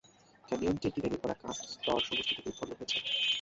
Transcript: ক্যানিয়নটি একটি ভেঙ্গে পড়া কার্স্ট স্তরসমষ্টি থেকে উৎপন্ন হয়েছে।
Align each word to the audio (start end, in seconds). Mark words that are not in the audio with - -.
ক্যানিয়নটি 0.43 0.85
একটি 0.87 0.99
ভেঙ্গে 1.03 1.21
পড়া 1.21 1.35
কার্স্ট 1.41 1.63
স্তরসমষ্টি 1.73 2.23
থেকে 2.29 2.49
উৎপন্ন 2.51 2.71
হয়েছে। 2.77 2.97